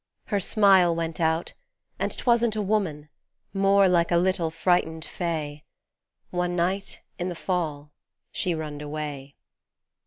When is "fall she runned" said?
7.35-8.81